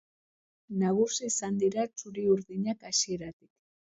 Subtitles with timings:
[0.83, 3.49] Nagusi izan dira txuri-urdinak hasieratik.